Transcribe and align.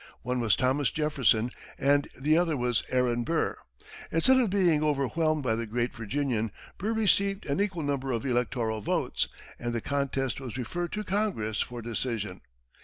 One 0.23 0.39
was 0.39 0.55
Thomas 0.55 0.89
Jefferson 0.89 1.51
and 1.77 2.07
the 2.19 2.35
other 2.35 2.57
was 2.57 2.81
Aaron 2.89 3.23
Burr. 3.23 3.55
Instead 4.11 4.37
of 4.39 4.49
being 4.49 4.83
overwhelmed 4.83 5.43
by 5.43 5.53
the 5.53 5.67
great 5.67 5.95
Virginian, 5.95 6.51
Burr 6.79 6.93
received 6.93 7.45
an 7.45 7.61
equal 7.61 7.83
number 7.83 8.11
of 8.11 8.25
electoral 8.25 8.81
votes, 8.81 9.27
and 9.59 9.73
the 9.73 9.79
contest 9.79 10.39
was 10.41 10.57
referred 10.57 10.91
to 10.93 11.03
Congress 11.03 11.61
for 11.61 11.83
decision. 11.83 12.41